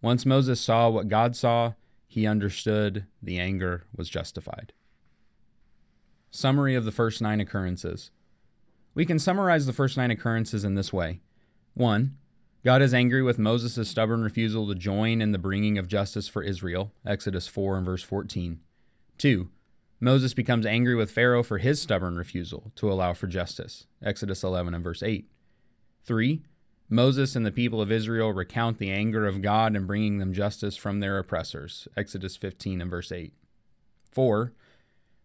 Once 0.01 0.27
Moses 0.27 0.61
saw 0.61 0.89
what 0.89 1.07
God 1.07 1.37
saw, 1.37 1.75
he 2.09 2.27
understood 2.27 3.07
the 3.23 3.39
anger 3.39 3.85
was 3.95 4.09
justified. 4.09 4.73
Summary 6.33 6.75
of 6.75 6.85
the 6.85 6.91
first 6.91 7.23
nine 7.23 7.41
occurrences. 7.41 8.11
We 8.95 9.07
can 9.07 9.21
summarize 9.21 9.67
the 9.67 9.73
first 9.73 9.97
nine 9.97 10.11
occurrences 10.11 10.65
in 10.65 10.75
this 10.75 10.93
way 10.93 11.21
1. 11.75 12.17
God 12.65 12.81
is 12.81 12.95
angry 12.95 13.23
with 13.23 13.41
Moses' 13.41 13.89
stubborn 13.89 14.23
refusal 14.23 14.69
to 14.69 14.77
join 14.77 15.21
in 15.21 15.33
the 15.33 15.39
bringing 15.39 15.79
of 15.79 15.89
justice 15.89 16.29
for 16.29 16.45
Israel, 16.45 16.93
Exodus 17.05 17.49
4 17.49 17.79
and 17.79 17.85
verse 17.85 18.05
14. 18.05 18.61
2. 19.19 19.49
Moses 19.99 20.33
becomes 20.33 20.65
angry 20.65 20.95
with 20.95 21.11
Pharaoh 21.11 21.43
for 21.43 21.59
his 21.59 21.83
stubborn 21.83 22.17
refusal 22.17 22.71
to 22.77 22.91
allow 22.91 23.15
for 23.15 23.27
justice, 23.27 23.87
Exodus 24.01 24.45
11 24.45 24.75
and 24.75 24.85
verse 24.85 25.03
8. 25.03 25.29
3. 26.05 26.43
Moses 26.89 27.35
and 27.35 27.45
the 27.45 27.51
people 27.51 27.81
of 27.81 27.91
Israel 27.91 28.33
recount 28.33 28.79
the 28.79 28.93
anger 28.93 29.27
of 29.27 29.43
God 29.43 29.75
in 29.75 29.87
bringing 29.87 30.19
them 30.19 30.33
justice 30.33 30.77
from 30.77 31.01
their 31.01 31.19
oppressors, 31.19 31.89
Exodus 31.97 32.37
15 32.37 32.81
and 32.81 32.91
verse 32.91 33.11
8. 33.11 33.33
4. 34.13 34.53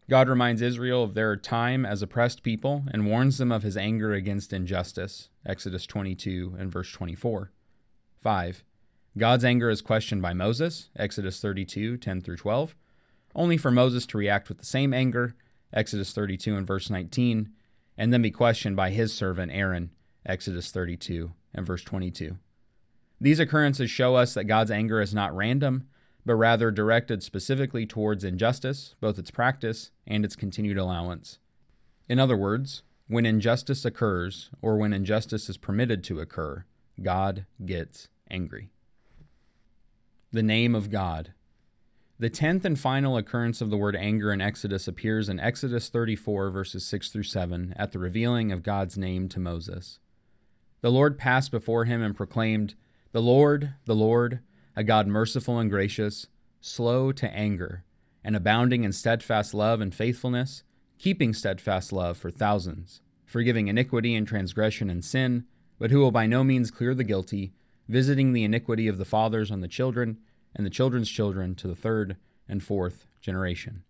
God 0.09 0.29
reminds 0.29 0.61
Israel 0.61 1.03
of 1.03 1.15
their 1.15 1.35
time 1.35 1.85
as 1.85 2.01
oppressed 2.01 2.41
people 2.41 2.85
and 2.91 3.05
warns 3.05 3.37
them 3.37 3.51
of 3.51 3.63
his 3.63 3.75
anger 3.75 4.13
against 4.13 4.53
injustice. 4.53 5.27
Exodus 5.45 5.85
22 5.85 6.55
and 6.57 6.71
verse 6.71 6.91
24. 6.91 7.51
5. 8.21 8.63
God's 9.17 9.43
anger 9.43 9.69
is 9.69 9.81
questioned 9.81 10.21
by 10.21 10.33
Moses. 10.33 10.89
Exodus 10.95 11.41
32, 11.41 11.97
10 11.97 12.21
through 12.21 12.37
12. 12.37 12.75
Only 13.35 13.57
for 13.57 13.69
Moses 13.69 14.05
to 14.07 14.17
react 14.17 14.47
with 14.47 14.59
the 14.59 14.65
same 14.65 14.93
anger. 14.93 15.35
Exodus 15.73 16.13
32 16.13 16.55
and 16.55 16.65
verse 16.65 16.89
19. 16.89 17.51
And 17.97 18.13
then 18.13 18.21
be 18.21 18.31
questioned 18.31 18.77
by 18.77 18.91
his 18.91 19.13
servant 19.13 19.51
Aaron. 19.53 19.91
Exodus 20.25 20.71
32 20.71 21.33
and 21.53 21.65
verse 21.65 21.83
22. 21.83 22.37
These 23.19 23.39
occurrences 23.39 23.89
show 23.89 24.15
us 24.15 24.33
that 24.35 24.45
God's 24.45 24.71
anger 24.71 25.01
is 25.01 25.13
not 25.13 25.35
random, 25.35 25.87
but 26.27 26.35
rather 26.35 26.71
directed 26.71 27.23
specifically 27.23 27.85
towards 27.85 28.25
injustice, 28.25 28.95
both 28.99 29.17
its 29.17 29.31
practice 29.31 29.91
and 30.05 30.25
its 30.25 30.35
continued 30.35 30.77
allowance. 30.77 31.39
In 32.09 32.19
other 32.19 32.35
words, 32.35 32.83
when 33.07 33.25
injustice 33.25 33.85
occurs, 33.85 34.49
or 34.61 34.75
when 34.75 34.91
injustice 34.91 35.47
is 35.47 35.55
permitted 35.55 36.03
to 36.03 36.19
occur, 36.19 36.65
God 37.01 37.45
gets 37.65 38.09
angry. 38.29 38.71
The 40.33 40.43
name 40.43 40.75
of 40.75 40.91
God. 40.91 41.31
The 42.19 42.29
tenth 42.29 42.65
and 42.65 42.77
final 42.77 43.15
occurrence 43.15 43.61
of 43.61 43.69
the 43.69 43.77
word 43.77 43.95
anger 43.95 44.33
in 44.33 44.41
Exodus 44.41 44.85
appears 44.85 45.29
in 45.29 45.39
Exodus 45.39 45.87
34, 45.87 46.49
verses 46.49 46.85
6 46.85 47.09
through 47.09 47.23
7, 47.23 47.73
at 47.77 47.93
the 47.93 47.99
revealing 47.99 48.51
of 48.51 48.63
God's 48.63 48.97
name 48.97 49.29
to 49.29 49.39
Moses. 49.39 49.99
The 50.81 50.91
Lord 50.91 51.17
passed 51.17 51.51
before 51.51 51.85
him 51.85 52.01
and 52.01 52.13
proclaimed, 52.13 52.75
The 53.13 53.21
Lord, 53.21 53.75
the 53.85 53.95
Lord, 53.95 54.41
a 54.77 54.83
God 54.83 55.07
merciful 55.07 55.57
and 55.57 55.71
gracious, 55.71 56.27
slow 56.61 57.11
to 57.11 57.27
anger, 57.33 57.83
and 58.23 58.35
abounding 58.35 58.83
in 58.83 58.91
steadfast 58.91 59.55
love 59.55 59.81
and 59.81 59.93
faithfulness, 59.93 60.61
keeping 60.99 61.33
steadfast 61.33 61.91
love 61.91 62.15
for 62.15 62.29
thousands, 62.29 63.01
forgiving 63.25 63.69
iniquity 63.69 64.13
and 64.13 64.27
transgression 64.27 64.87
and 64.87 65.03
sin, 65.03 65.45
but 65.79 65.89
who 65.89 65.99
will 65.99 66.11
by 66.11 66.27
no 66.27 66.43
means 66.43 66.69
clear 66.69 66.93
the 66.93 67.03
guilty, 67.03 67.53
visiting 67.89 68.33
the 68.33 68.43
iniquity 68.43 68.87
of 68.87 68.99
the 68.99 69.03
fathers 69.03 69.49
on 69.49 69.61
the 69.61 69.67
children, 69.67 70.19
and 70.55 70.63
the 70.63 70.69
children's 70.69 71.09
children 71.09 71.55
to 71.55 71.67
the 71.67 71.75
third 71.75 72.15
and 72.47 72.61
fourth 72.61 73.07
generation. 73.19 73.83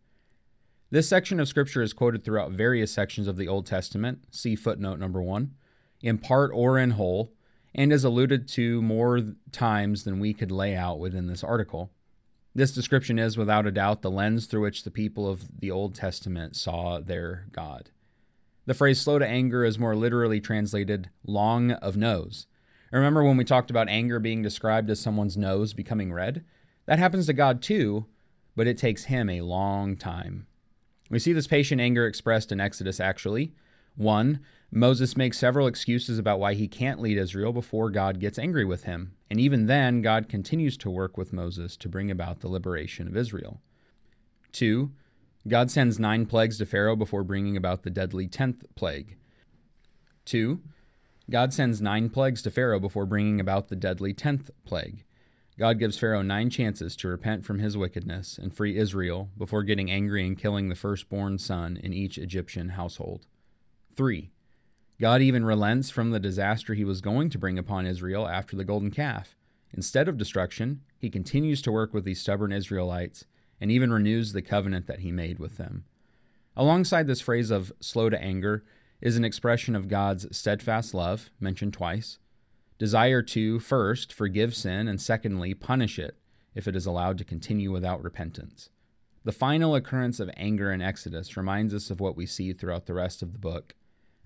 This 0.89 1.09
section 1.09 1.41
of 1.41 1.49
Scripture 1.49 1.81
is 1.81 1.91
quoted 1.91 2.23
throughout 2.23 2.51
various 2.51 2.93
sections 2.93 3.27
of 3.27 3.35
the 3.35 3.49
Old 3.49 3.65
Testament, 3.65 4.23
see 4.31 4.55
footnote 4.55 4.99
number 4.99 5.21
one, 5.21 5.53
in 6.01 6.17
part 6.17 6.49
or 6.53 6.79
in 6.79 6.91
whole, 6.91 7.33
and 7.77 7.93
is 7.93 8.03
alluded 8.03 8.47
to 8.47 8.81
more 8.81 9.21
times 9.51 10.03
than 10.03 10.19
we 10.19 10.33
could 10.33 10.51
lay 10.51 10.75
out 10.75 10.99
within 10.99 11.27
this 11.27 11.43
article. 11.43 11.91
This 12.55 12.73
description 12.73 13.19
is, 13.19 13.37
without 13.37 13.67
a 13.67 13.71
doubt, 13.71 14.01
the 14.01 14.09
lens 14.09 14.47
through 14.47 14.63
which 14.63 14.83
the 14.83 14.89
people 14.89 15.29
of 15.29 15.59
the 15.59 15.69
Old 15.69 15.93
Testament 15.93 16.55
saw 16.55 16.99
their 16.99 17.45
God. 17.51 17.91
The 18.65 18.73
phrase 18.73 18.99
slow 18.99 19.19
to 19.19 19.27
anger 19.27 19.63
is 19.63 19.77
more 19.77 19.95
literally 19.95 20.41
translated 20.41 21.09
long 21.25 21.71
of 21.71 21.95
nose. 21.95 22.47
Remember 22.91 23.23
when 23.23 23.37
we 23.37 23.43
talked 23.43 23.69
about 23.69 23.89
anger 23.89 24.19
being 24.19 24.41
described 24.41 24.89
as 24.89 24.99
someone's 24.99 25.37
nose 25.37 25.73
becoming 25.73 26.11
red? 26.11 26.43
That 26.87 26.99
happens 26.99 27.27
to 27.27 27.33
God 27.33 27.61
too, 27.61 28.07
but 28.55 28.65
it 28.65 28.77
takes 28.77 29.05
him 29.05 29.29
a 29.29 29.41
long 29.41 29.95
time. 29.95 30.47
We 31.09 31.19
see 31.19 31.33
this 31.33 31.47
patient 31.47 31.79
anger 31.79 32.07
expressed 32.07 32.51
in 32.51 32.59
Exodus 32.59 32.99
actually. 32.99 33.53
1. 33.97 34.39
Moses 34.71 35.17
makes 35.17 35.37
several 35.37 35.67
excuses 35.67 36.19
about 36.19 36.39
why 36.39 36.53
he 36.53 36.67
can't 36.67 36.99
lead 36.99 37.17
Israel 37.17 37.51
before 37.51 37.89
God 37.89 38.19
gets 38.19 38.37
angry 38.37 38.65
with 38.65 38.83
him, 38.83 39.13
and 39.29 39.39
even 39.39 39.65
then, 39.65 40.01
God 40.01 40.29
continues 40.29 40.77
to 40.77 40.89
work 40.89 41.17
with 41.17 41.33
Moses 41.33 41.75
to 41.77 41.89
bring 41.89 42.09
about 42.09 42.39
the 42.39 42.49
liberation 42.49 43.07
of 43.07 43.17
Israel. 43.17 43.61
2. 44.51 44.91
God 45.47 45.71
sends 45.71 45.99
nine 45.99 46.25
plagues 46.25 46.57
to 46.57 46.65
Pharaoh 46.65 46.95
before 46.95 47.23
bringing 47.23 47.55
about 47.55 47.83
the 47.83 47.89
deadly 47.89 48.27
tenth 48.27 48.65
plague. 48.75 49.15
2. 50.25 50.61
God 51.29 51.53
sends 51.53 51.81
nine 51.81 52.09
plagues 52.09 52.41
to 52.43 52.51
Pharaoh 52.51 52.79
before 52.79 53.05
bringing 53.05 53.39
about 53.39 53.67
the 53.69 53.75
deadly 53.75 54.13
tenth 54.13 54.49
plague. 54.65 55.03
God 55.57 55.79
gives 55.79 55.97
Pharaoh 55.97 56.21
nine 56.21 56.49
chances 56.49 56.95
to 56.97 57.07
repent 57.07 57.45
from 57.45 57.59
his 57.59 57.75
wickedness 57.75 58.37
and 58.37 58.53
free 58.53 58.77
Israel 58.77 59.29
before 59.37 59.63
getting 59.63 59.89
angry 59.89 60.25
and 60.25 60.37
killing 60.37 60.69
the 60.69 60.75
firstborn 60.75 61.37
son 61.39 61.77
in 61.77 61.93
each 61.93 62.17
Egyptian 62.17 62.69
household. 62.69 63.25
3. 63.97 64.29
God 65.01 65.21
even 65.21 65.43
relents 65.43 65.89
from 65.89 66.11
the 66.11 66.19
disaster 66.19 66.75
he 66.75 66.85
was 66.85 67.01
going 67.01 67.31
to 67.31 67.39
bring 67.39 67.57
upon 67.57 67.87
Israel 67.87 68.27
after 68.27 68.55
the 68.55 68.63
golden 68.63 68.91
calf. 68.91 69.35
Instead 69.73 70.07
of 70.07 70.17
destruction, 70.17 70.81
he 70.97 71.09
continues 71.09 71.61
to 71.63 71.71
work 71.71 71.93
with 71.93 72.05
these 72.05 72.21
stubborn 72.21 72.51
Israelites 72.51 73.25
and 73.59 73.71
even 73.71 73.91
renews 73.91 74.33
the 74.33 74.41
covenant 74.41 74.85
that 74.85 74.99
he 74.99 75.11
made 75.11 75.39
with 75.39 75.57
them. 75.57 75.85
Alongside 76.55 77.07
this 77.07 77.21
phrase 77.21 77.51
of 77.51 77.73
slow 77.79 78.09
to 78.09 78.21
anger 78.21 78.63
is 79.01 79.17
an 79.17 79.25
expression 79.25 79.75
of 79.75 79.87
God's 79.87 80.35
steadfast 80.35 80.93
love, 80.93 81.29
mentioned 81.39 81.73
twice, 81.73 82.19
desire 82.77 83.21
to, 83.23 83.59
first, 83.59 84.13
forgive 84.13 84.55
sin, 84.55 84.87
and 84.87 85.01
secondly, 85.01 85.53
punish 85.53 85.97
it 85.97 86.17
if 86.55 86.67
it 86.67 86.75
is 86.75 86.85
allowed 86.85 87.17
to 87.17 87.23
continue 87.23 87.71
without 87.71 88.03
repentance. 88.03 88.69
The 89.23 89.31
final 89.31 89.75
occurrence 89.75 90.19
of 90.19 90.31
anger 90.37 90.71
in 90.71 90.81
Exodus 90.81 91.35
reminds 91.35 91.73
us 91.73 91.91
of 91.91 91.99
what 91.99 92.15
we 92.15 92.25
see 92.25 92.53
throughout 92.53 92.85
the 92.85 92.93
rest 92.93 93.21
of 93.21 93.33
the 93.33 93.39
book. 93.39 93.75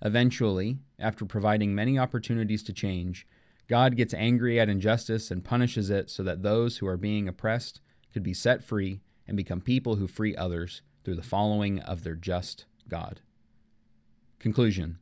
Eventually, 0.04 0.78
after 0.98 1.24
providing 1.24 1.74
many 1.74 1.96
opportunities 1.96 2.64
to 2.64 2.72
change, 2.72 3.26
God 3.68 3.96
gets 3.96 4.12
angry 4.12 4.58
at 4.58 4.68
injustice 4.68 5.30
and 5.30 5.44
punishes 5.44 5.90
it 5.90 6.10
so 6.10 6.24
that 6.24 6.42
those 6.42 6.78
who 6.78 6.86
are 6.86 6.96
being 6.96 7.28
oppressed 7.28 7.80
could 8.12 8.24
be 8.24 8.34
set 8.34 8.64
free 8.64 9.00
and 9.28 9.36
become 9.36 9.60
people 9.60 9.96
who 9.96 10.08
free 10.08 10.34
others 10.36 10.82
through 11.04 11.14
the 11.14 11.22
following 11.22 11.78
of 11.80 12.02
their 12.02 12.16
just 12.16 12.66
God. 12.88 13.20
Conclusion 14.40 14.98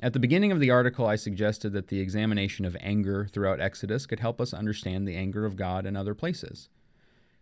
At 0.00 0.12
the 0.12 0.18
beginning 0.18 0.50
of 0.50 0.58
the 0.58 0.70
article, 0.70 1.06
I 1.06 1.14
suggested 1.14 1.72
that 1.72 1.86
the 1.86 2.00
examination 2.00 2.64
of 2.64 2.76
anger 2.80 3.28
throughout 3.30 3.60
Exodus 3.60 4.06
could 4.06 4.20
help 4.20 4.40
us 4.40 4.52
understand 4.52 5.06
the 5.06 5.16
anger 5.16 5.44
of 5.44 5.56
God 5.56 5.86
in 5.86 5.96
other 5.96 6.14
places. 6.14 6.68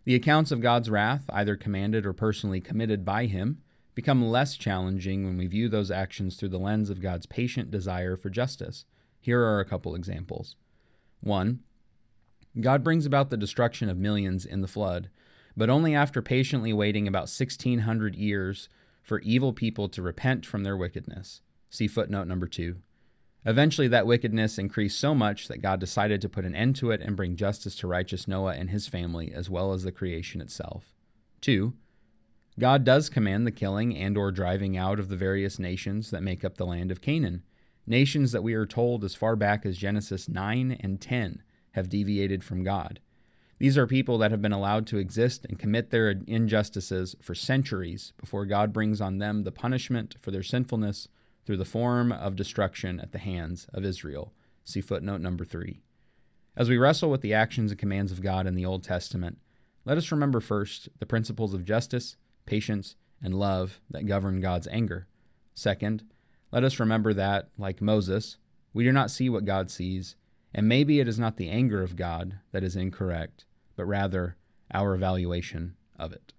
The 0.05 0.15
accounts 0.15 0.51
of 0.51 0.61
God's 0.61 0.89
wrath, 0.89 1.25
either 1.33 1.55
commanded 1.55 2.05
or 2.05 2.13
personally 2.13 2.61
committed 2.61 3.03
by 3.03 3.25
Him, 3.25 3.63
become 3.97 4.29
less 4.29 4.55
challenging 4.57 5.25
when 5.25 5.37
we 5.37 5.47
view 5.47 5.67
those 5.67 5.89
actions 5.89 6.35
through 6.35 6.49
the 6.49 6.59
lens 6.59 6.91
of 6.91 7.01
God's 7.01 7.25
patient 7.25 7.71
desire 7.71 8.15
for 8.15 8.29
justice. 8.29 8.85
Here 9.19 9.41
are 9.41 9.59
a 9.59 9.65
couple 9.65 9.95
examples. 9.95 10.55
1. 11.21 11.61
God 12.61 12.83
brings 12.83 13.07
about 13.07 13.31
the 13.31 13.37
destruction 13.37 13.89
of 13.89 13.97
millions 13.97 14.45
in 14.45 14.61
the 14.61 14.67
flood, 14.67 15.09
but 15.57 15.71
only 15.71 15.95
after 15.95 16.21
patiently 16.21 16.71
waiting 16.71 17.07
about 17.07 17.21
1600 17.21 18.15
years 18.15 18.69
for 19.01 19.19
evil 19.21 19.51
people 19.51 19.89
to 19.89 20.03
repent 20.03 20.45
from 20.45 20.63
their 20.63 20.77
wickedness. 20.77 21.41
See 21.71 21.87
footnote 21.87 22.27
number 22.27 22.45
2. 22.45 22.75
Eventually, 23.47 23.87
that 23.87 24.05
wickedness 24.05 24.59
increased 24.59 24.99
so 24.99 25.15
much 25.15 25.47
that 25.47 25.63
God 25.63 25.79
decided 25.79 26.21
to 26.21 26.29
put 26.29 26.45
an 26.45 26.53
end 26.53 26.75
to 26.75 26.91
it 26.91 27.01
and 27.01 27.15
bring 27.15 27.35
justice 27.35 27.75
to 27.77 27.87
righteous 27.87 28.27
Noah 28.27 28.53
and 28.53 28.69
his 28.69 28.87
family, 28.87 29.31
as 29.33 29.49
well 29.49 29.73
as 29.73 29.81
the 29.81 29.91
creation 29.91 30.39
itself. 30.39 30.93
2. 31.41 31.73
God 32.59 32.83
does 32.83 33.09
command 33.09 33.45
the 33.45 33.51
killing 33.51 33.95
and 33.95 34.17
or 34.17 34.31
driving 34.31 34.75
out 34.75 34.99
of 34.99 35.09
the 35.09 35.15
various 35.15 35.59
nations 35.59 36.09
that 36.09 36.23
make 36.23 36.43
up 36.43 36.57
the 36.57 36.65
land 36.65 36.91
of 36.91 37.01
Canaan, 37.01 37.43
nations 37.85 38.31
that 38.31 38.41
we 38.41 38.55
are 38.55 38.65
told 38.65 39.03
as 39.03 39.13
far 39.13 39.35
back 39.35 39.63
as 39.63 39.77
Genesis 39.77 40.27
9 40.27 40.71
and 40.79 40.99
10 40.99 41.43
have 41.71 41.89
deviated 41.89 42.43
from 42.43 42.63
God. 42.63 42.99
These 43.59 43.77
are 43.77 43.85
people 43.85 44.17
that 44.19 44.31
have 44.31 44.41
been 44.41 44.53
allowed 44.53 44.87
to 44.87 44.97
exist 44.97 45.45
and 45.45 45.59
commit 45.59 45.91
their 45.91 46.15
injustices 46.25 47.15
for 47.21 47.35
centuries 47.35 48.13
before 48.17 48.45
God 48.45 48.73
brings 48.73 49.01
on 49.01 49.19
them 49.19 49.43
the 49.43 49.51
punishment 49.51 50.15
for 50.21 50.31
their 50.31 50.43
sinfulness 50.43 51.07
through 51.45 51.57
the 51.57 51.65
form 51.65 52.11
of 52.11 52.35
destruction 52.35 52.99
at 52.99 53.11
the 53.11 53.19
hands 53.19 53.67
of 53.73 53.85
Israel. 53.85 54.33
See 54.63 54.81
footnote 54.81 55.21
number 55.21 55.45
3. 55.45 55.79
As 56.55 56.69
we 56.69 56.77
wrestle 56.77 57.11
with 57.11 57.21
the 57.21 57.33
actions 57.35 57.71
and 57.71 57.79
commands 57.79 58.11
of 58.11 58.21
God 58.21 58.47
in 58.47 58.55
the 58.55 58.65
Old 58.65 58.83
Testament, 58.83 59.37
let 59.85 59.97
us 59.97 60.11
remember 60.11 60.39
first 60.39 60.89
the 60.99 61.05
principles 61.05 61.53
of 61.53 61.63
justice 61.63 62.15
patience, 62.47 62.95
and 63.21 63.35
love 63.35 63.79
that 63.89 64.07
govern 64.07 64.41
God's 64.41 64.67
anger. 64.67 65.07
Second, 65.53 66.03
let 66.51 66.63
us 66.63 66.79
remember 66.79 67.13
that, 67.13 67.49
like 67.57 67.81
Moses, 67.81 68.37
we 68.73 68.83
do 68.83 68.91
not 68.91 69.11
see 69.11 69.29
what 69.29 69.45
God 69.45 69.69
sees, 69.69 70.15
and 70.53 70.67
maybe 70.67 70.99
it 70.99 71.07
is 71.07 71.19
not 71.19 71.37
the 71.37 71.49
anger 71.49 71.83
of 71.83 71.95
God 71.95 72.39
that 72.51 72.63
is 72.63 72.75
incorrect, 72.75 73.45
but 73.75 73.85
rather 73.85 74.37
our 74.73 74.95
evaluation 74.95 75.75
of 75.99 76.11
it. 76.13 76.33